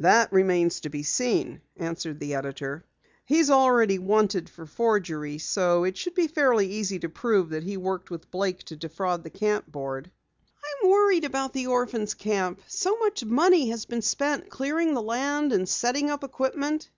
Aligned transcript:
"That 0.00 0.30
remains 0.30 0.80
to 0.80 0.90
be 0.90 1.02
seen," 1.02 1.62
answered 1.78 2.20
the 2.20 2.34
editor. 2.34 2.84
"He's 3.24 3.48
already 3.48 3.98
wanted 3.98 4.50
for 4.50 4.66
forgery, 4.66 5.38
so 5.38 5.84
it 5.84 5.96
should 5.96 6.14
be 6.14 6.26
fairly 6.26 6.70
easy 6.70 6.98
to 6.98 7.08
prove 7.08 7.48
that 7.48 7.62
he 7.62 7.78
worked 7.78 8.10
with 8.10 8.30
Blake 8.30 8.58
to 8.64 8.76
defraud 8.76 9.24
the 9.24 9.30
Camp 9.30 9.72
Board." 9.72 10.10
"I'm 10.84 10.90
worried 10.90 11.24
about 11.24 11.54
the 11.54 11.68
orphans' 11.68 12.12
camp. 12.12 12.60
So 12.68 12.98
much 12.98 13.24
money 13.24 13.70
has 13.70 13.86
been 13.86 14.02
spent 14.02 14.50
clearing 14.50 14.92
the 14.92 15.00
land 15.00 15.54
and 15.54 15.66
setting 15.66 16.10
up 16.10 16.22
equipment." 16.22 16.90